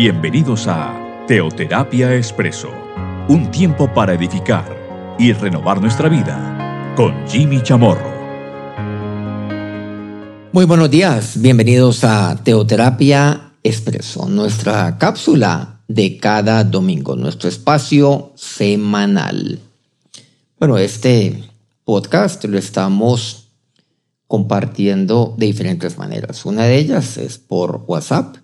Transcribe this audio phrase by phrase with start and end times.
[0.00, 2.70] Bienvenidos a Teoterapia Expreso,
[3.28, 8.08] un tiempo para edificar y renovar nuestra vida con Jimmy Chamorro.
[10.52, 19.58] Muy buenos días, bienvenidos a Teoterapia Expreso, nuestra cápsula de cada domingo, nuestro espacio semanal.
[20.60, 21.42] Bueno, este
[21.82, 23.48] podcast lo estamos
[24.28, 26.46] compartiendo de diferentes maneras.
[26.46, 28.36] Una de ellas es por WhatsApp.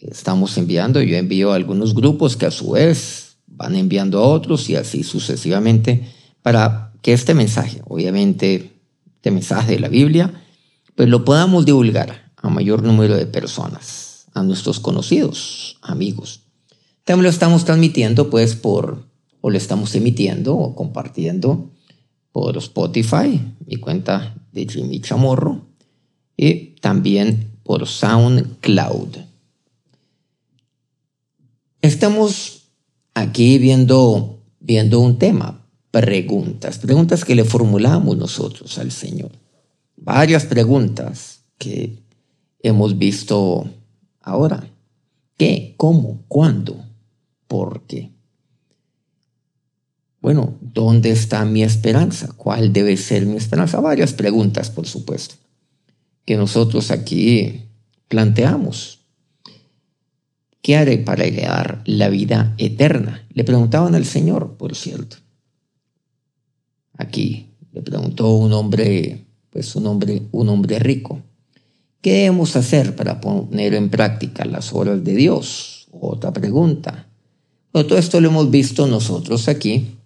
[0.00, 4.68] Estamos enviando, yo envío a algunos grupos que a su vez van enviando a otros
[4.70, 6.08] y así sucesivamente
[6.42, 8.80] para que este mensaje, obviamente
[9.16, 10.32] este mensaje de la Biblia,
[10.94, 16.42] pues lo podamos divulgar a mayor número de personas, a nuestros conocidos, amigos.
[17.04, 19.04] También lo estamos transmitiendo pues por,
[19.40, 21.70] o lo estamos emitiendo o compartiendo
[22.32, 25.66] por Spotify, mi cuenta de Jimmy Chamorro,
[26.36, 29.27] y también por SoundCloud.
[31.80, 32.70] Estamos
[33.14, 39.30] aquí viendo, viendo un tema, preguntas, preguntas que le formulamos nosotros al Señor.
[39.96, 42.02] Varias preguntas que
[42.60, 43.68] hemos visto
[44.20, 44.68] ahora.
[45.36, 45.74] ¿Qué?
[45.76, 46.24] ¿Cómo?
[46.26, 46.84] ¿Cuándo?
[47.46, 48.10] ¿Por qué?
[50.20, 52.32] Bueno, ¿dónde está mi esperanza?
[52.36, 53.80] ¿Cuál debe ser mi esperanza?
[53.80, 55.36] Varias preguntas, por supuesto,
[56.24, 57.68] que nosotros aquí
[58.08, 58.97] planteamos.
[60.62, 63.26] ¿Qué haré para heredar la vida eterna?
[63.32, 65.16] Le preguntaban al Señor, por cierto.
[66.96, 71.22] Aquí le preguntó un hombre, pues un hombre, un hombre rico.
[72.00, 75.88] ¿Qué debemos hacer para poner en práctica las obras de Dios?
[75.90, 77.06] Otra pregunta.
[77.72, 79.98] Bueno, todo esto lo hemos visto nosotros aquí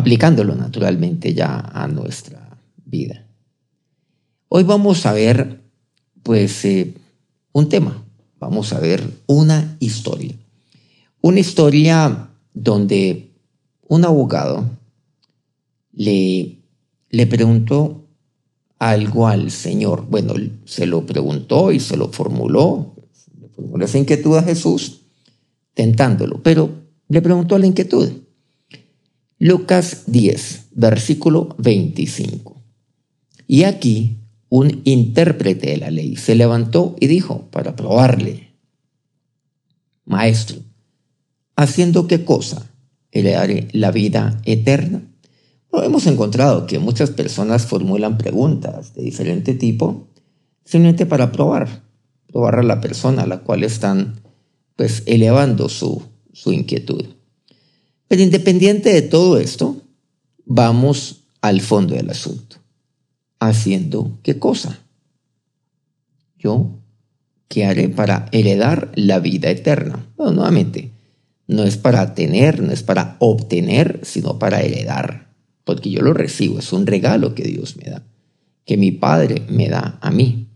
[0.00, 3.26] aplicándolo naturalmente ya a nuestra vida.
[4.48, 5.60] Hoy vamos a ver,
[6.22, 6.94] pues, eh,
[7.52, 8.02] un tema,
[8.40, 10.34] vamos a ver una historia.
[11.20, 13.30] Una historia donde
[13.86, 14.68] un abogado
[15.92, 16.58] le,
[17.10, 18.06] le preguntó
[18.78, 20.06] algo al Señor.
[20.08, 20.34] Bueno,
[20.64, 22.94] se lo preguntó y se lo formuló,
[23.40, 25.02] le formuló esa inquietud a Jesús,
[25.74, 26.70] tentándolo, pero
[27.08, 28.10] le preguntó la inquietud.
[29.38, 32.56] Lucas 10, versículo 25.
[33.46, 34.19] Y aquí
[34.50, 38.50] un intérprete de la ley se levantó y dijo para probarle,
[40.04, 40.58] Maestro,
[41.56, 42.68] ¿haciendo qué cosa?
[43.12, 45.02] ¿Heredaré la vida eterna?
[45.72, 50.08] Hemos encontrado que muchas personas formulan preguntas de diferente tipo
[50.64, 51.82] simplemente para probar,
[52.26, 54.20] probar a la persona a la cual están
[54.74, 56.02] pues elevando su,
[56.32, 57.04] su inquietud.
[58.08, 59.76] Pero independiente de todo esto,
[60.44, 62.49] vamos al fondo del asunto.
[63.40, 64.80] ¿Haciendo qué cosa?
[66.38, 66.78] Yo,
[67.48, 70.06] ¿qué haré para heredar la vida eterna?
[70.16, 70.92] Bueno, nuevamente,
[71.48, 75.32] no es para tener, no es para obtener, sino para heredar.
[75.64, 78.04] Porque yo lo recibo, es un regalo que Dios me da,
[78.64, 80.46] que mi Padre me da a mí.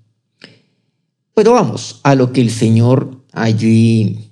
[1.35, 4.31] Pero vamos a lo que el Señor allí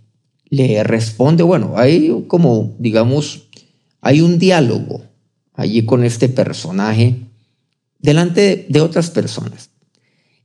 [0.50, 3.48] le responde, bueno, hay como, digamos,
[4.00, 5.02] hay un diálogo
[5.54, 7.31] allí con este personaje
[8.02, 9.70] delante de otras personas.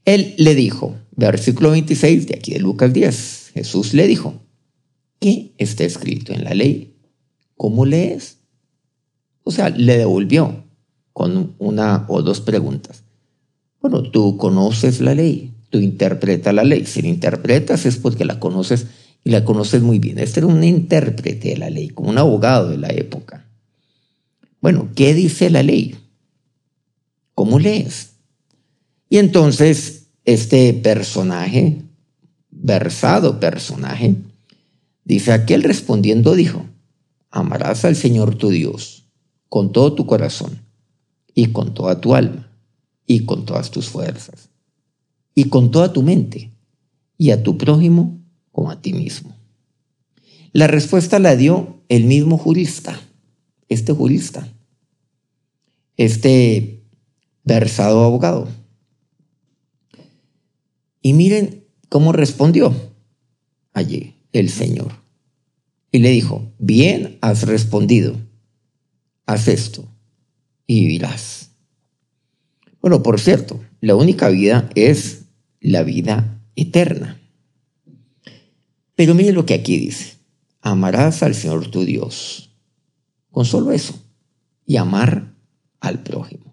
[0.05, 4.39] Él le dijo, versículo 26 de aquí de Lucas 10, Jesús le dijo,
[5.19, 6.95] ¿qué está escrito en la ley?
[7.57, 8.37] ¿Cómo lees?
[9.43, 10.63] O sea, le devolvió
[11.11, 13.03] con una o dos preguntas.
[13.81, 16.85] Bueno, tú conoces la ley, tú interpretas la ley.
[16.85, 18.87] Si la interpretas es porque la conoces
[19.23, 20.19] y la conoces muy bien.
[20.19, 23.45] Este era un intérprete de la ley, como un abogado de la época.
[24.61, 25.95] Bueno, ¿qué dice la ley?
[27.37, 28.13] ¿Cómo lees?
[29.09, 31.83] Y entonces este personaje,
[32.49, 34.15] versado personaje,
[35.05, 36.65] dice, aquel respondiendo dijo,
[37.29, 39.05] amarás al Señor tu Dios
[39.49, 40.63] con todo tu corazón
[41.35, 42.51] y con toda tu alma
[43.05, 44.49] y con todas tus fuerzas
[45.35, 46.49] y con toda tu mente
[47.19, 48.19] y a tu prójimo
[48.51, 49.37] como a ti mismo.
[50.53, 52.99] La respuesta la dio el mismo jurista,
[53.69, 54.51] este jurista,
[55.97, 56.76] este
[57.47, 58.47] versado abogado.
[61.01, 62.73] Y miren cómo respondió
[63.73, 64.91] allí el Señor.
[65.91, 68.15] Y le dijo, bien has respondido,
[69.25, 69.87] haz esto
[70.65, 71.51] y vivirás.
[72.81, 75.25] Bueno, por cierto, la única vida es
[75.61, 77.19] la vida eterna.
[78.95, 80.17] Pero mire lo que aquí dice.
[80.61, 82.49] Amarás al Señor tu Dios.
[83.31, 83.93] Con solo eso.
[84.65, 85.35] Y amar
[85.79, 86.46] al prójimo.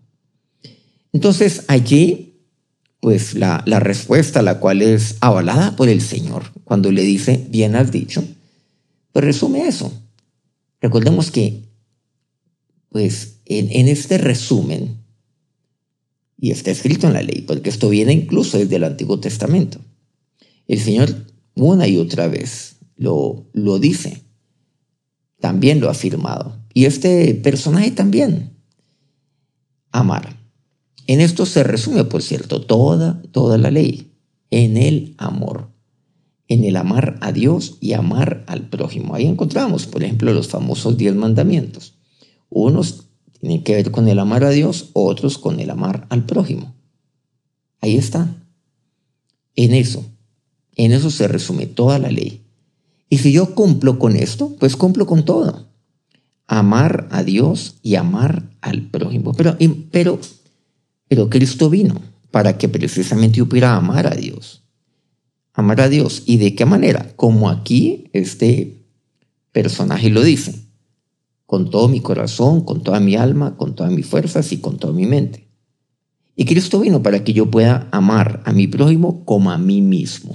[1.15, 2.41] Entonces allí,
[2.99, 7.77] pues la, la respuesta, la cual es avalada por el Señor, cuando le dice, bien
[7.77, 8.25] has dicho,
[9.13, 9.93] pues resume eso.
[10.81, 11.63] Recordemos que,
[12.89, 15.05] pues en, este resumen,
[16.37, 19.79] y está escrito en la ley, porque esto viene incluso desde el Antiguo Testamento,
[20.67, 21.15] el Señor
[21.55, 24.25] una y otra vez lo, lo dice,
[25.39, 26.59] también lo ha afirmado.
[26.73, 28.51] Y este personaje también,
[29.93, 30.34] amar.
[31.07, 34.13] En esto se resume, por cierto, toda, toda la ley,
[34.51, 35.69] en el amor,
[36.49, 39.15] en el amar a Dios y amar al prójimo.
[39.15, 41.95] Ahí encontramos, por ejemplo, los famosos diez mandamientos.
[42.49, 43.09] Unos
[43.41, 46.75] tienen que ver con el amar a Dios, otros con el amar al prójimo.
[47.81, 48.35] Ahí está.
[49.57, 50.05] En eso,
[50.75, 52.43] en eso se resume toda la ley.
[53.11, 55.69] Y si yo cumplo con esto, pues cumplo con todo.
[56.47, 59.35] Amar a Dios y amar al prójimo.
[59.35, 59.57] Pero,
[59.91, 60.19] pero
[61.09, 64.65] pero Cristo vino para que precisamente yo pudiera amar a Dios.
[65.53, 66.25] Amar a Dios.
[66.27, 67.13] ¿Y de qué manera?
[67.17, 68.83] Como aquí este
[69.53, 70.67] personaje lo dice.
[71.47, 74.93] Con todo mi corazón, con toda mi alma, con todas mis fuerzas y con toda
[74.93, 75.47] mi mente.
[76.35, 80.35] Y Cristo vino para que yo pueda amar a mi prójimo como a mí mismo.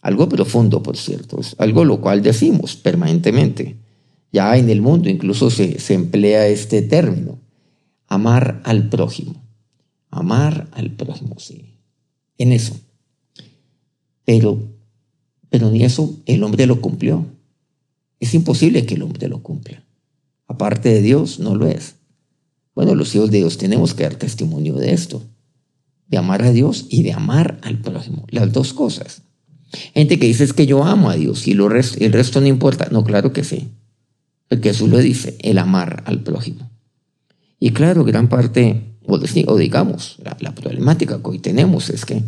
[0.00, 3.76] Algo profundo, por cierto, algo lo cual decimos permanentemente.
[4.32, 7.38] Ya en el mundo incluso se, se emplea este término
[8.08, 9.40] amar al prójimo.
[10.10, 11.76] Amar al prójimo, sí.
[12.38, 12.76] En eso.
[14.24, 14.60] Pero,
[15.48, 17.26] pero ni eso el hombre lo cumplió.
[18.20, 19.84] Es imposible que el hombre lo cumpla.
[20.46, 21.96] Aparte de Dios, no lo es.
[22.74, 25.22] Bueno, los hijos de Dios tenemos que dar testimonio de esto.
[26.06, 28.26] De amar a Dios y de amar al prójimo.
[28.30, 29.22] Las dos cosas.
[29.94, 32.88] Gente que dice es que yo amo a Dios y lo el resto no importa.
[32.90, 33.68] No, claro que sí.
[34.48, 36.70] Porque Jesús lo dice, el amar al prójimo.
[37.60, 42.22] Y claro, gran parte, o, digamos, la, problemática que hoy tenemos es que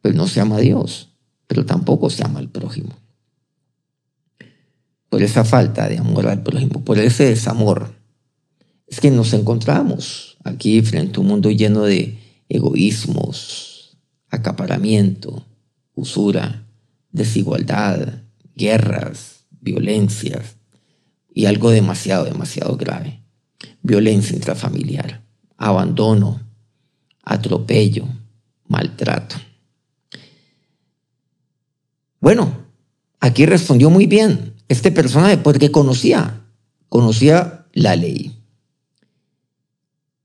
[0.00, 1.08] pues no se ama a Dios,
[1.46, 2.96] pero tampoco se ama al prójimo.
[5.08, 7.92] Por esa falta de amor al prójimo, por ese desamor,
[8.86, 13.98] es que nos encontramos aquí frente a un mundo lleno de egoísmos,
[14.30, 15.44] acaparamiento,
[15.94, 16.66] usura,
[17.10, 18.22] desigualdad,
[18.54, 20.56] guerras, violencias
[21.34, 23.27] y algo demasiado, demasiado grave
[23.82, 25.22] violencia intrafamiliar,
[25.56, 26.40] abandono,
[27.22, 28.06] atropello,
[28.66, 29.36] maltrato.
[32.20, 32.66] Bueno,
[33.20, 36.44] aquí respondió muy bien este personaje porque conocía,
[36.88, 38.34] conocía la ley.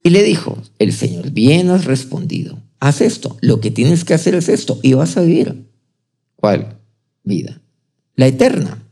[0.01, 4.35] Y le dijo, el Señor, bien has respondido, haz esto, lo que tienes que hacer
[4.35, 5.69] es esto y vas a vivir.
[6.35, 6.77] ¿Cuál?
[7.23, 7.61] Vida.
[8.15, 8.82] La eterna.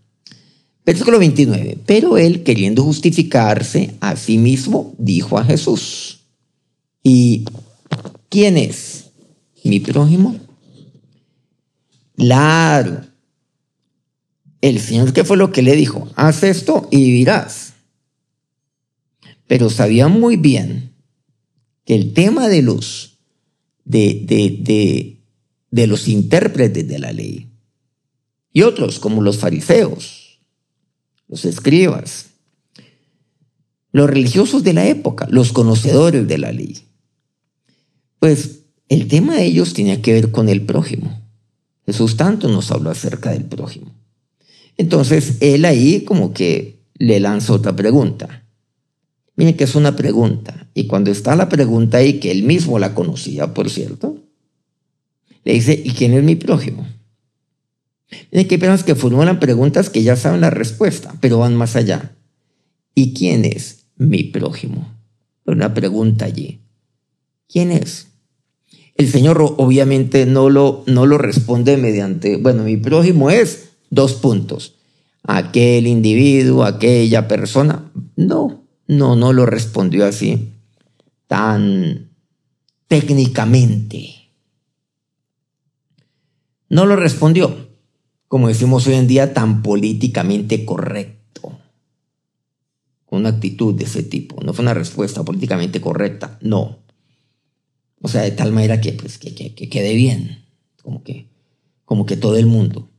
[0.92, 1.78] Versículo 29.
[1.86, 6.20] Pero él, queriendo justificarse a sí mismo, dijo a Jesús,
[7.02, 7.46] ¿y
[8.28, 9.06] quién es
[9.64, 10.38] mi prójimo?
[12.18, 13.06] Claro.
[14.60, 16.10] El Señor, ¿qué fue lo que le dijo?
[16.18, 17.72] Haz esto y vivirás.
[19.48, 20.92] Pero sabía muy bien
[21.86, 23.18] que el tema de los,
[23.86, 25.22] de, de, de,
[25.70, 27.48] de los intérpretes de la ley
[28.52, 30.21] y otros como los fariseos,
[31.32, 32.28] los escribas,
[33.94, 36.78] los religiosos de la época, los conocedores de la ley.
[38.20, 41.22] Pues el tema de ellos tenía que ver con el prójimo.
[41.86, 43.96] Jesús tanto nos habló acerca del prójimo.
[44.78, 48.46] Entonces él ahí como que le lanza otra pregunta.
[49.36, 50.70] Miren que es una pregunta.
[50.74, 54.18] Y cuando está la pregunta ahí, que él mismo la conocía, por cierto,
[55.46, 56.86] le dice, ¿y quién es mi prójimo?
[58.34, 62.16] Hay que personas que formulan preguntas que ya saben la respuesta, pero van más allá.
[62.94, 64.94] ¿Y quién es mi prójimo?
[65.46, 66.62] Una pregunta allí.
[67.48, 68.08] ¿Quién es?
[68.96, 74.76] El Señor obviamente no lo, no lo responde mediante, bueno, mi prójimo es dos puntos.
[75.24, 77.92] Aquel individuo, aquella persona.
[78.16, 80.50] No, no, no lo respondió así,
[81.28, 82.10] tan
[82.88, 84.16] técnicamente.
[86.70, 87.71] No lo respondió
[88.32, 91.60] como decimos hoy en día, tan políticamente correcto.
[93.10, 94.42] Una actitud de ese tipo.
[94.42, 96.80] No fue una respuesta políticamente correcta, no.
[98.00, 100.46] O sea, de tal manera que, pues, que, que quede bien,
[100.82, 101.28] como que,
[101.84, 102.90] como que todo el mundo.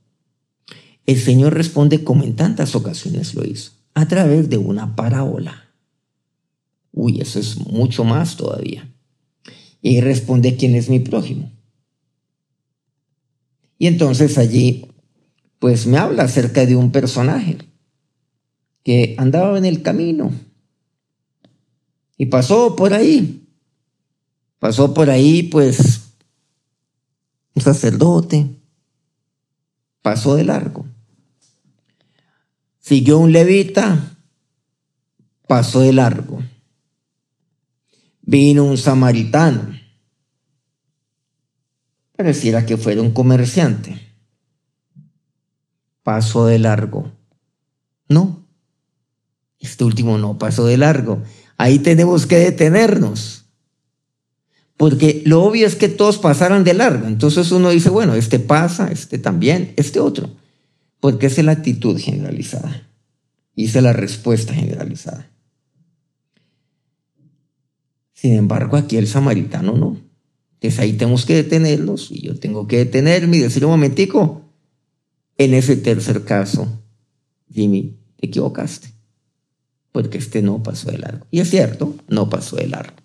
[1.06, 5.70] El Señor responde como en tantas ocasiones lo hizo, a través de una parábola.
[6.92, 8.86] Uy, eso es mucho más todavía.
[9.80, 11.50] Y responde quién es mi prójimo.
[13.78, 14.91] Y entonces allí
[15.62, 17.56] pues me habla acerca de un personaje
[18.82, 20.32] que andaba en el camino
[22.16, 23.46] y pasó por ahí.
[24.58, 26.14] Pasó por ahí, pues,
[27.54, 28.50] un sacerdote,
[30.02, 30.84] pasó de largo.
[32.80, 34.16] Siguió un levita,
[35.46, 36.42] pasó de largo.
[38.22, 39.78] Vino un samaritano.
[42.16, 44.11] Pareciera que fuera un comerciante.
[46.02, 47.12] Pasó de largo.
[48.08, 48.46] No.
[49.60, 51.22] Este último no pasó de largo.
[51.56, 53.44] Ahí tenemos que detenernos.
[54.76, 57.06] Porque lo obvio es que todos pasaran de largo.
[57.06, 60.30] Entonces uno dice, bueno, este pasa, este también, este otro.
[60.98, 62.88] Porque es la actitud generalizada.
[63.54, 65.30] Y es la respuesta generalizada.
[68.12, 70.00] Sin embargo, aquí el samaritano no.
[70.54, 74.41] Entonces ahí tenemos que detenerlos y yo tengo que detenerme y decir un momentico,
[75.44, 76.82] en ese tercer caso,
[77.52, 78.88] Jimmy, te equivocaste,
[79.92, 81.26] porque este no pasó de largo.
[81.30, 83.02] Y es cierto, no pasó de largo.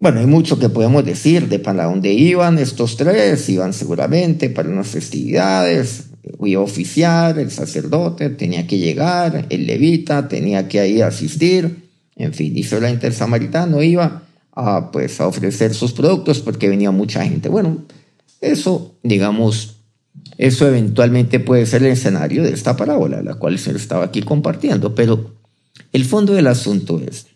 [0.00, 3.46] Bueno, hay mucho que podemos decir de para dónde iban estos tres.
[3.50, 6.04] Iban seguramente para unas festividades.
[6.42, 11.90] Iba a oficiar, el sacerdote tenía que llegar, el levita tenía que ahí asistir.
[12.16, 16.90] En fin, y solamente el samaritano iba a, pues, a ofrecer sus productos porque venía
[16.90, 17.50] mucha gente.
[17.50, 17.84] Bueno,
[18.40, 19.79] eso, digamos,
[20.38, 24.94] eso eventualmente puede ser el escenario de esta parábola, la cual se estaba aquí compartiendo,
[24.94, 25.34] pero
[25.92, 27.26] el fondo del asunto es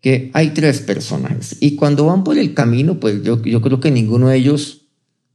[0.00, 3.90] que hay tres personajes y cuando van por el camino, pues yo, yo creo que
[3.90, 4.86] ninguno de ellos,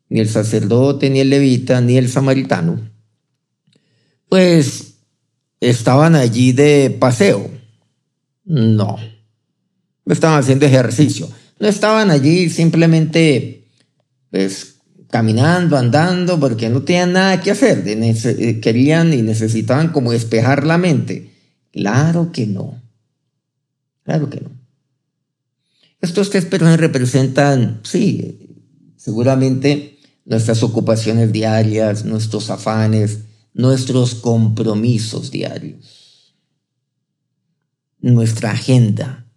[0.09, 2.79] ni el sacerdote, ni el levita, ni el samaritano,
[4.29, 4.95] pues
[5.59, 7.51] estaban allí de paseo.
[8.45, 8.97] No,
[10.05, 11.29] no estaban haciendo ejercicio,
[11.59, 13.67] no estaban allí simplemente
[14.31, 14.72] pues
[15.13, 20.79] caminando, andando, porque no tenían nada que hacer, eh, querían y necesitaban como despejar la
[20.79, 21.29] mente.
[21.71, 22.81] Claro que no.
[24.01, 24.49] Claro que no.
[26.01, 28.57] Estos tres personas representan, sí,
[28.97, 33.19] seguramente nuestras ocupaciones diarias, nuestros afanes,
[33.53, 36.33] nuestros compromisos diarios,
[38.01, 39.27] nuestra agenda.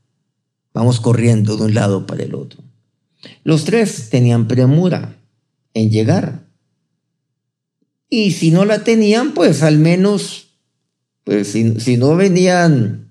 [0.73, 2.63] Vamos corriendo de un lado para el otro.
[3.45, 5.17] Los tres tenían premura
[5.77, 6.47] en llegar.
[8.09, 10.49] Y si no la tenían, pues al menos,
[11.23, 13.11] pues si, si no venían,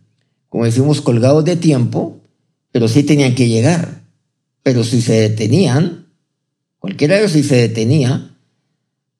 [0.49, 2.21] como decimos, colgados de tiempo,
[2.71, 4.01] pero sí tenían que llegar.
[4.63, 6.07] Pero si se detenían,
[6.79, 8.35] cualquiera de ellos si se detenía,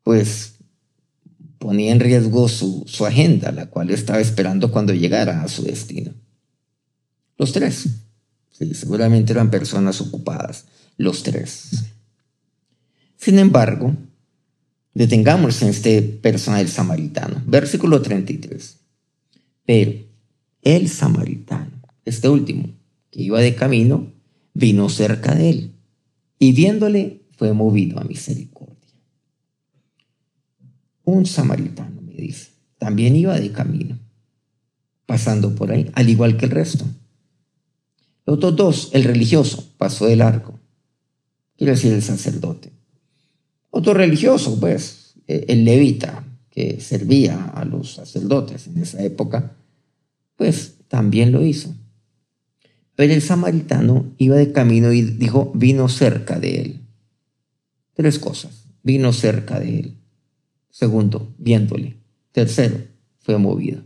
[0.02, 0.54] pues
[1.60, 6.14] ponía en riesgo su, su agenda, la cual estaba esperando cuando llegara a su destino.
[7.38, 7.86] Los tres.
[8.52, 10.66] Sí, seguramente eran personas ocupadas,
[10.98, 11.86] los tres.
[13.18, 13.96] Sin embargo,
[14.94, 17.42] detengamos en este personaje samaritano.
[17.46, 18.80] Versículo 33.
[19.66, 19.94] Pero
[20.62, 21.72] el samaritano,
[22.06, 22.70] este último,
[23.12, 24.12] que iba de camino,
[24.54, 25.76] vino cerca de él
[26.40, 28.76] y viéndole fue movido a misericordia.
[31.04, 34.00] Un samaritano, me dice, también iba de camino,
[35.06, 36.86] pasando por ahí, al igual que el resto.
[38.26, 40.60] Los otros dos, el religioso, pasó del arco,
[41.58, 42.75] quiere decir el sacerdote.
[43.78, 49.58] Otro religioso, pues, eh, el levita, que servía a los sacerdotes en esa época,
[50.38, 51.76] pues también lo hizo.
[52.96, 56.82] Pero el samaritano iba de camino y dijo, vino cerca de él.
[57.94, 58.70] Tres cosas.
[58.82, 59.98] Vino cerca de él.
[60.70, 61.98] Segundo, viéndole.
[62.32, 62.78] Tercero,
[63.20, 63.84] fue movido.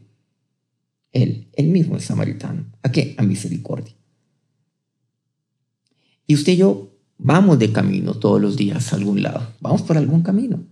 [1.14, 2.68] Él, él mismo el samaritano.
[2.84, 3.16] ¿A qué?
[3.18, 3.96] A misericordia.
[6.28, 6.89] Y usted y yo
[7.22, 9.46] Vamos de camino todos los días a algún lado.
[9.60, 10.64] Vamos por algún camino.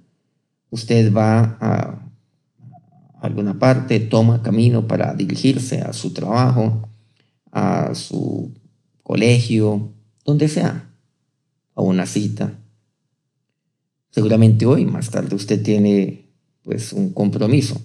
[0.69, 2.07] Usted va a
[3.21, 6.87] alguna parte, toma camino para dirigirse a su trabajo,
[7.51, 8.53] a su
[9.03, 9.91] colegio,
[10.23, 10.89] donde sea,
[11.75, 12.57] a una cita.
[14.09, 16.29] Seguramente hoy, más tarde, usted tiene
[16.63, 17.81] pues un compromiso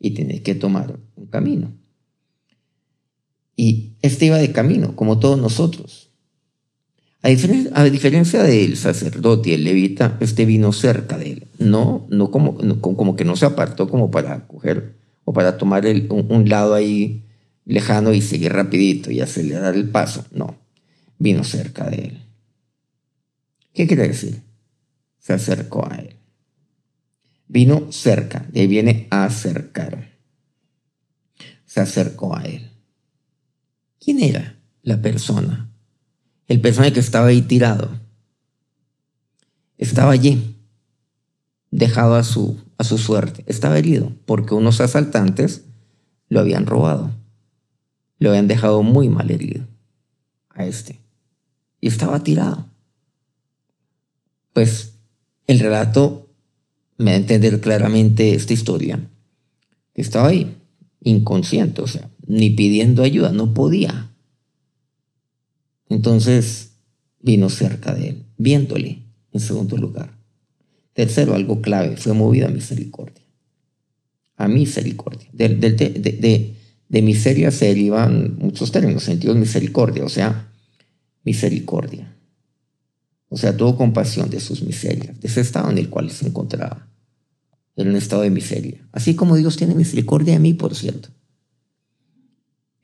[0.00, 1.70] y tiene que tomar un camino.
[3.56, 6.05] Y este iba de camino, como todos nosotros.
[7.26, 11.48] A diferencia, del sacerdote y el levita, este vino cerca de él.
[11.58, 16.48] No, no como, como que no se apartó como para coger o para tomar un,
[16.48, 17.24] lado ahí
[17.64, 20.24] lejano y seguir rapidito y acelerar el paso.
[20.30, 20.56] No,
[21.18, 22.22] vino cerca de él.
[23.74, 24.42] ¿Qué quiere decir?
[25.18, 26.14] Se acercó a él.
[27.48, 30.12] Vino cerca, de ahí viene a acercar.
[31.64, 32.70] Se acercó a él.
[33.98, 35.65] ¿Quién era la persona
[36.48, 37.90] el personaje que estaba ahí tirado
[39.78, 40.56] estaba allí,
[41.70, 43.44] dejado a su, a su suerte.
[43.46, 45.64] Estaba herido porque unos asaltantes
[46.28, 47.10] lo habían robado.
[48.18, 49.66] Lo habían dejado muy mal herido
[50.50, 51.00] a este.
[51.80, 52.66] Y estaba tirado.
[54.52, 54.94] pues
[55.46, 56.28] el relato
[56.96, 58.98] me da a entender claramente esta historia.
[59.94, 60.56] Estaba ahí,
[61.02, 64.10] inconsciente, o sea, ni pidiendo ayuda, no podía.
[65.88, 66.72] Entonces
[67.20, 69.02] vino cerca de él, viéndole
[69.32, 70.16] en segundo lugar.
[70.92, 73.22] Tercero, algo clave, fue movido a misericordia.
[74.36, 75.28] A misericordia.
[75.32, 80.50] De, miseria se derivan muchos términos, sentidos misericordia, o sea,
[81.24, 82.16] misericordia.
[83.28, 86.88] O sea, tuvo compasión de sus miserias, de ese estado en el cual se encontraba.
[87.74, 88.88] En un estado de miseria.
[88.92, 91.10] Así como Dios tiene misericordia de mí, por cierto.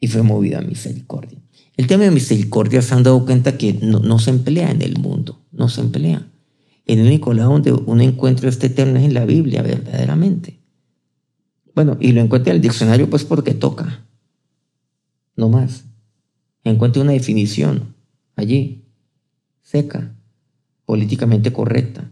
[0.00, 1.38] Y fue movida a misericordia.
[1.76, 4.98] El tema de misericordia se han dado cuenta que no, no se emplea en el
[4.98, 6.26] mundo, no se emplea.
[6.86, 10.58] El único lado donde uno encuentra este término es en la Biblia, verdaderamente.
[11.74, 14.04] Bueno, y lo encuentra en el diccionario pues porque toca.
[15.36, 15.84] No más.
[16.64, 17.94] Encuentra una definición
[18.36, 18.84] allí,
[19.62, 20.14] seca,
[20.84, 22.10] políticamente correcta.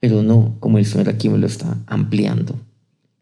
[0.00, 2.58] Pero no como el Señor aquí me lo está ampliando.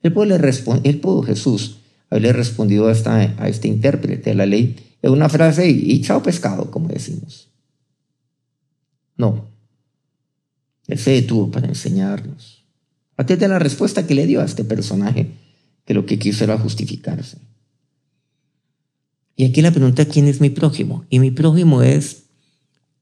[0.03, 0.37] Él pudo,
[0.85, 5.69] él pudo Jesús haberle respondido a, a este intérprete de la ley en una frase
[5.69, 7.49] y, chao pescado, como decimos.
[9.17, 9.49] No.
[10.87, 12.65] Él se detuvo para enseñarnos.
[13.17, 15.31] Atente a la respuesta que le dio a este personaje,
[15.85, 17.39] que lo que quiso era justificarse.
[19.37, 21.05] Y aquí la pregunta, ¿quién es mi prójimo?
[21.09, 22.25] Y mi prójimo es,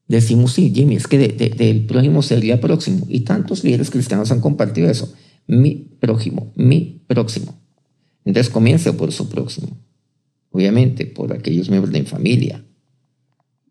[0.07, 3.07] decimos, sí, Jimmy, es que del prójimo sería próximo.
[3.09, 5.13] Y tantos líderes cristianos han compartido eso.
[5.47, 7.59] Mi prójimo, mi próximo.
[8.25, 9.77] Entonces comienza por su próximo.
[10.51, 12.65] Obviamente, por aquellos miembros de mi familia.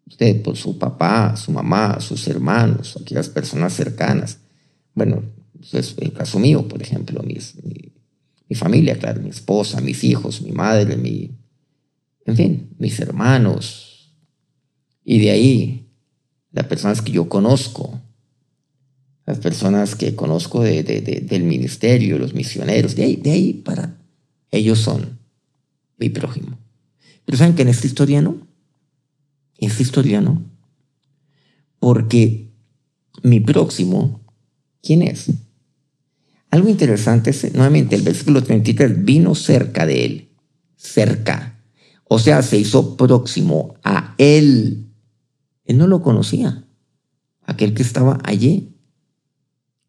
[0.05, 4.39] Usted, por su papá, su mamá, sus hermanos, aquellas personas cercanas.
[4.93, 5.24] Bueno,
[5.74, 7.38] es el caso mío, por ejemplo, mi,
[8.50, 11.31] mi familia, claro, mi esposa, mis hijos, mi madre, mi,
[12.25, 14.13] en fin, mis hermanos.
[15.04, 15.89] Y de ahí,
[16.51, 18.01] las personas que yo conozco,
[19.25, 23.97] las personas que conozco de, del ministerio, los misioneros, de ahí, de ahí para
[24.51, 25.19] ellos son
[25.97, 26.57] mi prójimo.
[27.27, 28.37] Pero saben que en esta historia no.
[29.57, 30.45] En esta historia no.
[31.77, 32.53] Porque
[33.21, 34.21] mi próximo,
[34.81, 35.29] ¿quién es?
[36.49, 40.29] Algo interesante es, nuevamente, el versículo 33, vino cerca de él,
[40.77, 41.61] cerca.
[42.05, 44.87] O sea, se hizo próximo a él.
[45.65, 46.63] Él no lo conocía.
[47.43, 48.73] Aquel que estaba allí,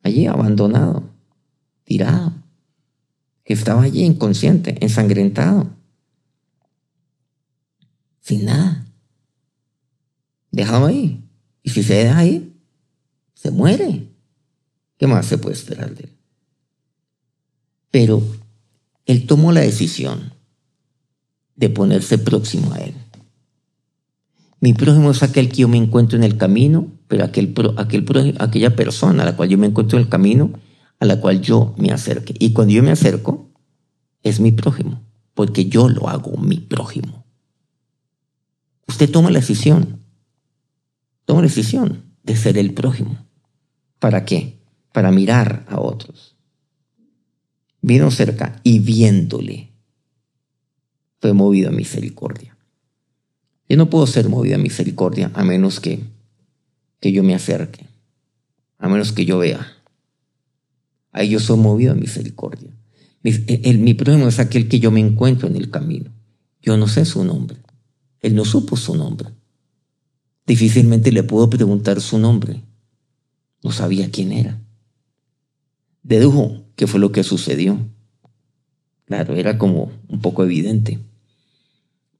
[0.03, 1.09] allí abandonado,
[1.85, 2.33] tirado,
[3.45, 5.78] que estaba allí inconsciente, ensangrentado,
[8.29, 8.85] sin nada.
[10.51, 11.25] Dejado ahí.
[11.63, 12.55] Y si se deja ahí,
[13.33, 14.13] se muere.
[14.99, 16.17] ¿Qué más se puede esperar de él?
[17.91, 18.23] Pero
[19.07, 20.35] él tomó la decisión
[21.57, 22.95] de ponerse próximo a Él.
[24.61, 28.77] Mi prójimo es aquel que yo me encuentro en el camino, pero aquel, aquel, aquella
[28.77, 30.53] persona a la cual yo me encuentro en el camino,
[31.01, 32.35] a la cual yo me acerque.
[32.39, 33.51] Y cuando yo me acerco,
[34.23, 35.01] es mi prójimo,
[35.33, 37.28] porque yo lo hago mi prójimo.
[38.89, 40.03] Usted toma la decisión,
[41.25, 43.27] toma la decisión de ser el prójimo.
[43.99, 44.59] ¿Para qué?
[44.93, 46.37] Para mirar a otros.
[47.81, 49.69] Vino cerca y viéndole
[51.21, 52.57] fue movido a misericordia.
[53.69, 56.01] Yo no puedo ser movido a misericordia a menos que,
[57.01, 57.87] que yo me acerque,
[58.79, 59.67] a menos que yo vea.
[61.13, 62.71] Ahí yo soy movido a misericordia.
[63.23, 66.11] Mi, el, mi prójimo es aquel que yo me encuentro en el camino.
[66.63, 67.59] Yo no sé su nombre.
[68.21, 69.31] Él no supo su nombre.
[70.47, 72.63] Difícilmente le puedo preguntar su nombre.
[73.63, 74.61] No sabía quién era.
[76.03, 77.79] Dedujo qué fue lo que sucedió.
[79.05, 81.01] Claro, era como un poco evidente.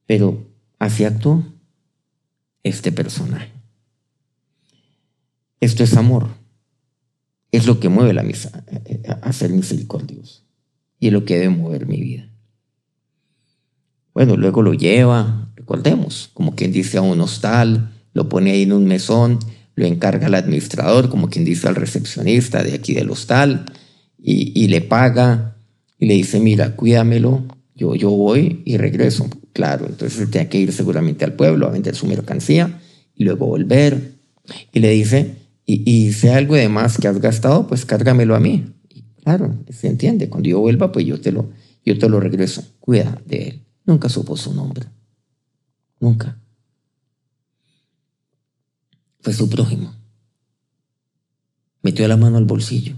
[0.05, 1.43] Pero así actuó
[2.63, 3.51] este personaje.
[5.59, 6.27] Esto es amor.
[7.51, 8.63] Es lo que mueve la misa,
[9.21, 10.43] a ser misericordioso.
[10.99, 12.28] Y es lo que debe mover mi vida.
[14.19, 18.73] Bueno, luego lo lleva, recordemos, como quien dice a un hostal, lo pone ahí en
[18.73, 19.39] un mesón,
[19.75, 23.63] lo encarga al administrador, como quien dice al recepcionista de aquí del hostal,
[24.21, 25.55] y, y le paga,
[25.97, 29.29] y le dice, mira, cuídamelo, yo, yo voy y regreso.
[29.53, 32.81] Claro, entonces tenía que ir seguramente al pueblo a vender su mercancía
[33.15, 34.15] y luego volver.
[34.73, 38.41] Y le dice, y, y sea algo de más que has gastado, pues cárgamelo a
[38.41, 38.65] mí.
[39.23, 40.27] claro, se entiende.
[40.27, 41.51] Cuando yo vuelva, pues yo te lo,
[41.85, 42.65] yo te lo regreso.
[42.81, 43.61] Cuida de él.
[43.89, 44.85] Nunca supo su nombre.
[45.99, 46.37] Nunca.
[49.19, 49.95] Fue su prójimo.
[51.81, 52.95] Metió la mano al bolsillo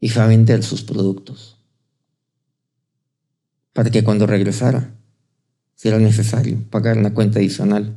[0.00, 1.56] y fue a vender sus productos
[3.72, 4.92] para que cuando regresara,
[5.76, 7.96] si era necesario pagar una cuenta adicional,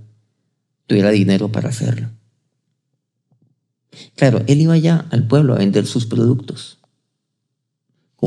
[0.86, 2.12] tuviera dinero para hacerlo.
[4.16, 6.83] Claro, él iba ya al pueblo a vender sus productos,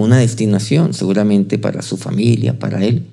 [0.04, 3.06] una destinación seguramente para su familia, para él.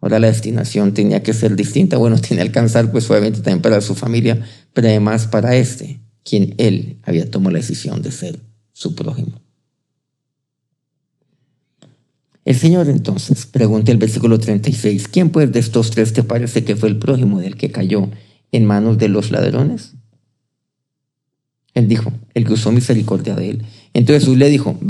[0.00, 3.80] Ahora la destinación tenía que ser distinta, bueno, tenía que alcanzar pues obviamente también para
[3.80, 8.40] su familia, pero además para este, quien él había tomado la decisión de ser
[8.72, 9.40] su prójimo.
[12.44, 16.76] El Señor entonces pregunta el versículo 36, ¿quién pues de estos tres te parece que
[16.76, 18.10] fue el prójimo del que cayó
[18.52, 19.94] en manos de los ladrones?
[21.72, 23.62] Él dijo, el que usó misericordia de él.
[23.94, 24.86] Entonces Jesús le dijo, tú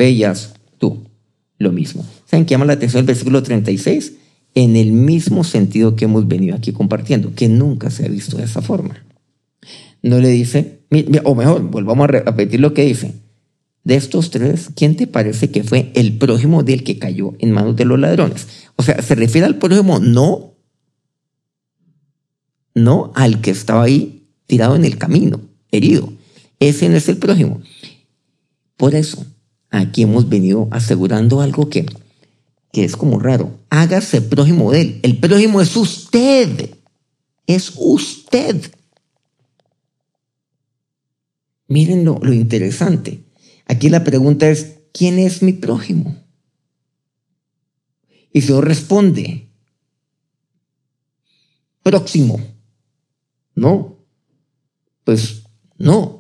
[1.65, 2.07] lo mismo.
[2.27, 4.13] ¿Saben qué llama la atención el versículo 36?
[4.55, 8.45] En el mismo sentido que hemos venido aquí compartiendo, que nunca se ha visto de
[8.45, 9.05] esa forma.
[10.03, 10.83] No le dice,
[11.25, 13.15] o mejor, volvamos a repetir lo que dice.
[13.83, 17.77] De estos tres, ¿quién te parece que fue el prójimo del que cayó en manos
[17.77, 18.47] de los ladrones?
[18.77, 20.55] O sea, se refiere al prójimo no,
[22.75, 26.13] no al que estaba ahí tirado en el camino, herido.
[26.61, 27.61] Ese no es el prójimo.
[28.77, 29.27] Por eso,
[29.79, 31.87] aquí hemos venido asegurando algo que,
[32.73, 33.59] que es como raro.
[33.71, 35.01] Hágase prójimo de él.
[35.03, 36.77] El prójimo es usted.
[37.47, 38.73] Es usted.
[41.69, 43.25] Miren lo, lo interesante.
[43.67, 46.17] Aquí la pregunta es, ¿quién es mi prójimo?
[48.33, 49.49] Y se responde,
[51.83, 52.41] próximo.
[53.55, 53.99] No,
[55.05, 55.45] pues
[55.79, 56.14] no.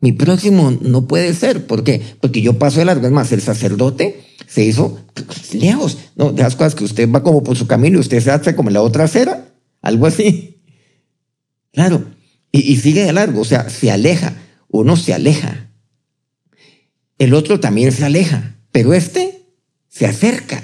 [0.00, 1.66] Mi próximo no puede ser.
[1.66, 2.00] ¿Por qué?
[2.20, 3.06] Porque yo paso de largo.
[3.06, 5.00] Es más, el sacerdote se hizo
[5.52, 5.98] lejos.
[6.16, 8.54] No, de las cosas que usted va como por su camino y usted se hace
[8.54, 9.48] como en la otra acera.
[9.82, 10.62] Algo así.
[11.72, 12.04] Claro.
[12.52, 13.40] Y, sigue de largo.
[13.40, 14.34] O sea, se aleja
[14.68, 15.70] uno se aleja.
[17.18, 19.46] El otro también se aleja, pero este
[19.88, 20.62] se acerca.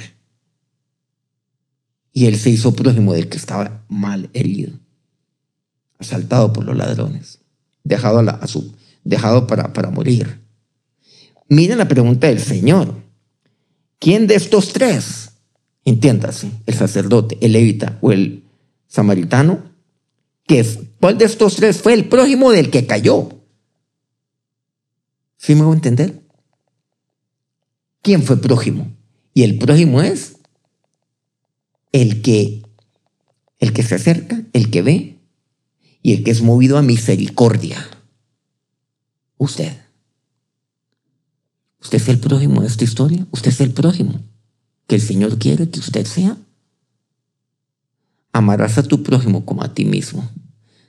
[2.13, 4.79] Y él se hizo prójimo del que estaba mal herido,
[5.99, 7.41] asaltado por los ladrones,
[7.83, 8.73] dejado, a, su,
[9.05, 10.41] dejado para, para morir.
[11.49, 12.95] Miren la pregunta del Señor.
[13.99, 15.33] ¿Quién de estos tres,
[15.85, 18.45] entiéndase, el sacerdote, el levita o el
[18.89, 19.63] samaritano,
[20.47, 20.65] que,
[21.01, 23.29] ¿cuál de estos tres fue el prójimo del que cayó?
[25.37, 26.23] ¿Sí me voy a entender?
[28.03, 28.93] ¿Quién fue prójimo?
[29.33, 30.37] Y el prójimo es
[31.93, 32.63] el que,
[33.59, 35.19] el que se acerca, el que ve
[36.03, 37.94] y el que es movido a misericordia.
[39.45, 39.77] Usted.
[41.83, 43.27] ¿Usted es el prójimo de esta historia?
[43.31, 44.23] ¿Usted es el prójimo
[44.87, 46.39] que el Señor quiere que usted sea?
[48.33, 50.31] Amarás a tu prójimo como a ti mismo.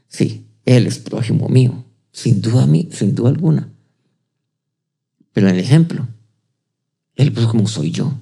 [0.08, 3.70] Sí, Él es prójimo mío, sin duda sin duda alguna.
[5.34, 6.08] Pero en el ejemplo,
[7.18, 8.14] el prójimo soy yo.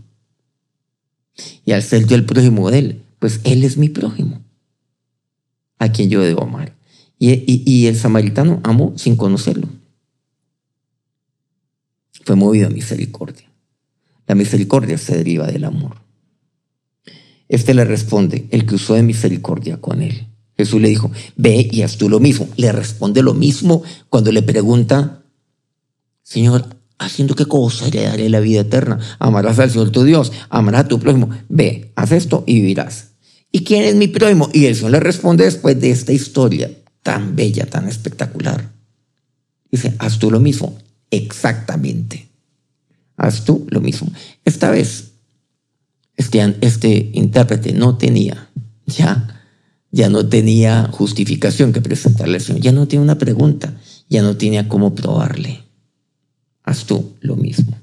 [1.63, 4.41] Y al ser yo el prójimo de él, pues él es mi prójimo,
[5.77, 6.75] a quien yo debo amar.
[7.19, 9.69] Y, el samaritano amó sin conocerlo.
[12.25, 13.49] Fue movido a misericordia.
[14.27, 15.97] La misericordia se deriva del amor.
[17.49, 20.27] Este le responde, el que usó de misericordia con él.
[20.57, 22.47] Jesús le dijo, ve y haz tú lo mismo.
[22.55, 25.23] Le responde lo mismo cuando le pregunta,
[26.21, 26.67] Señor,
[26.99, 27.87] ¿Haciendo qué cosa?
[27.87, 28.99] Heredaré la vida eterna.
[29.19, 31.29] Amarás al Señor tu Dios, amarás a tu prójimo.
[31.49, 33.09] Ve, haz esto y vivirás.
[33.51, 34.49] ¿Y quién es mi prójimo?
[34.53, 38.71] Y el Señor le responde después de esta historia tan bella, tan espectacular.
[39.69, 40.77] Dice, haz tú lo mismo.
[41.13, 42.27] Exactamente.
[43.17, 44.11] Haz tú lo mismo.
[44.45, 45.11] Esta vez,
[46.17, 48.49] este, este intérprete no tenía
[48.85, 49.45] ya,
[49.91, 52.61] ya no tenía justificación que presentarle al Señor.
[52.61, 53.77] Ya no tiene una pregunta.
[54.09, 55.63] Ya no tenía cómo probarle
[56.63, 57.77] haz tú lo mismo.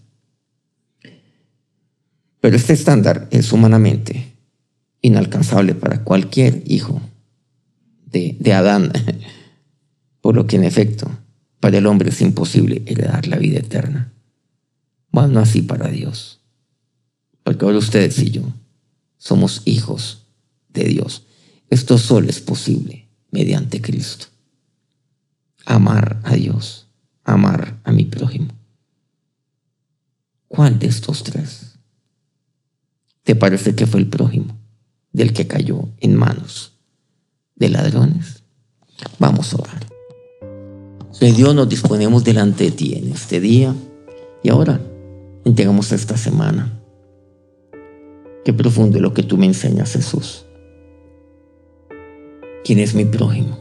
[2.40, 4.32] Pero este estándar es humanamente
[5.02, 7.00] inalcanzable para cualquier hijo
[8.06, 8.92] de, de Adán,
[10.20, 11.10] por lo que en efecto
[11.60, 14.12] para el hombre es imposible heredar la vida eterna.
[15.12, 16.40] Más no así para Dios.
[17.42, 18.42] Porque ahora ustedes y yo
[19.18, 20.26] somos hijos
[20.70, 21.24] de Dios.
[21.68, 24.26] Esto solo es posible mediante Cristo.
[25.66, 26.86] Amar a Dios,
[27.24, 28.48] amar a mi prójimo.
[30.48, 31.78] ¿Cuál de estos tres
[33.22, 34.58] te parece que fue el prójimo
[35.12, 36.72] del que cayó en manos
[37.54, 38.42] de ladrones?
[39.18, 39.89] Vamos a orar.
[41.10, 43.74] Soy Dios, nos disponemos delante de ti en este día
[44.42, 44.80] y ahora
[45.44, 46.80] entregamos esta semana.
[48.44, 50.46] Qué profundo lo que tú me enseñas, Jesús.
[52.64, 53.58] ¿Quién es mi prójimo?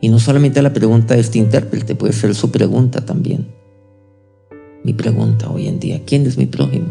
[0.00, 3.56] Y no solamente la pregunta de este intérprete, puede ser su pregunta también
[4.86, 6.86] mi pregunta hoy en día, ¿quién es mi prójimo?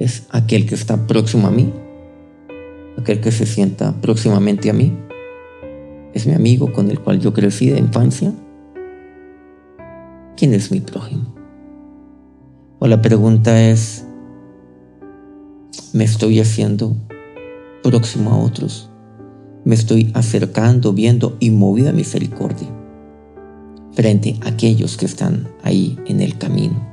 [0.00, 1.72] ¿Es aquel que está próximo a mí?
[2.96, 4.92] ¿Aquel que se sienta próximamente a mí?
[6.14, 8.32] ¿Es mi amigo con el cual yo crecí de infancia?
[10.36, 11.34] ¿Quién es mi prójimo?
[12.78, 14.06] O la pregunta es,
[15.92, 16.96] ¿me estoy haciendo
[17.82, 18.90] próximo a otros?
[19.64, 22.68] ¿Me estoy acercando, viendo y movida misericordia
[23.92, 26.86] frente a aquellos que están ahí en el camino,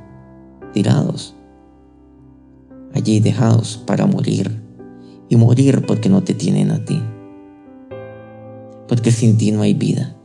[0.74, 1.34] tirados,
[2.92, 4.60] allí dejados para morir
[5.28, 7.00] y morir porque no te tienen a ti?
[8.88, 10.16] Porque sin ti no hay vida.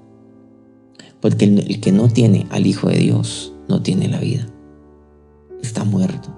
[1.19, 4.47] Porque el, que no tiene al Hijo de Dios no tiene la vida.
[5.61, 6.35] Está muerto.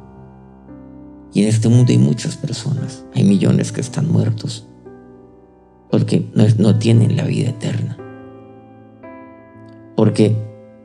[1.34, 4.68] Y en este mundo hay muchas personas, hay millones que están muertos,
[5.90, 7.98] porque no, tienen la vida eterna.
[9.96, 10.36] Porque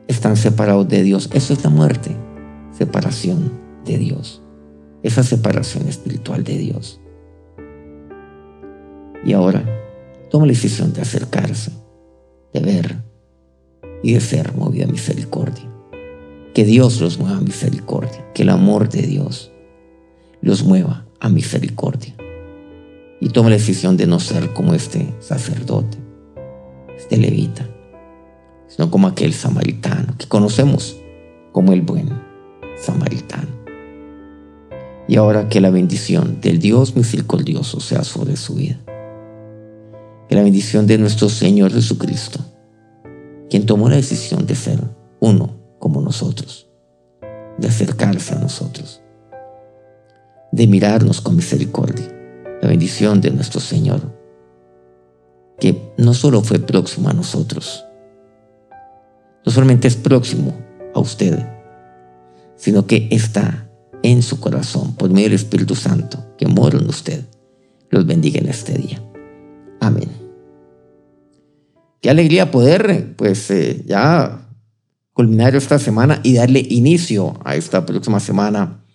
[0.07, 1.29] están separados de Dios.
[1.33, 2.15] Eso es la muerte,
[2.71, 3.51] separación
[3.85, 4.41] de Dios.
[5.03, 6.99] Esa separación espiritual de Dios.
[9.23, 9.63] Y ahora
[10.29, 11.71] toma la decisión de acercarse,
[12.53, 12.95] de ver
[14.03, 15.65] y de ser movida a misericordia.
[16.53, 19.51] Que Dios los mueva a misericordia, que el amor de Dios
[20.41, 22.15] los mueva a misericordia.
[23.19, 25.97] Y toma la decisión de no ser como este sacerdote,
[26.97, 27.67] este levita,
[28.67, 30.97] sino como aquel samaritano que conocemos
[31.51, 32.09] como el buen
[32.77, 33.49] samaritano.
[35.07, 38.79] Y ahora que la bendición del Dios misericordioso sea sobre su vida
[40.35, 42.39] la bendición de nuestro Señor Jesucristo,
[43.49, 44.79] quien tomó la decisión de ser
[45.19, 46.69] uno como nosotros,
[47.57, 49.01] de acercarse a nosotros,
[50.51, 52.05] de mirarnos con misericordia,
[52.61, 54.01] la bendición de nuestro Señor,
[55.59, 57.83] que no solo fue próximo a nosotros,
[59.45, 60.55] no solamente es próximo
[60.93, 61.47] a usted,
[62.55, 63.67] sino que está
[64.03, 67.25] en su corazón por medio del Espíritu Santo que mora en usted.
[67.89, 69.08] Los bendiga en este día.
[72.01, 74.49] Qué alegría poder, pues, eh, ya
[75.13, 78.85] culminar esta semana y darle inicio a esta próxima semana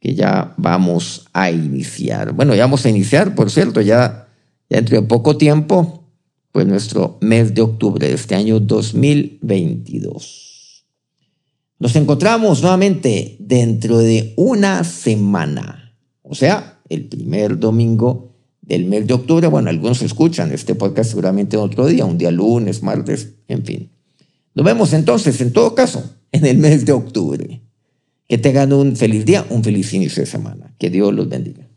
[0.00, 2.32] que ya vamos a iniciar.
[2.32, 4.28] Bueno, ya vamos a iniciar, por cierto, ya,
[4.68, 6.10] ya dentro de poco tiempo,
[6.50, 10.84] pues nuestro mes de octubre de este año 2022.
[11.78, 18.31] Nos encontramos nuevamente dentro de una semana, o sea, el primer domingo
[18.62, 19.46] del mes de octubre.
[19.48, 23.90] Bueno, algunos escuchan este podcast seguramente en otro día, un día lunes, martes, en fin.
[24.54, 27.62] Nos vemos entonces, en todo caso, en el mes de octubre.
[28.28, 30.74] Que tengan un feliz día, un feliz inicio de semana.
[30.78, 31.68] Que Dios los bendiga.